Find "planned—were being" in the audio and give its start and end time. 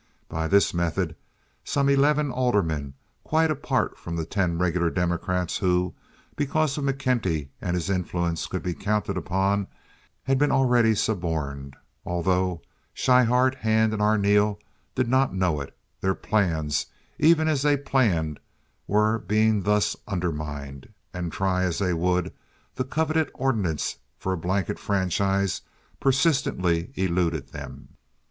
17.77-19.61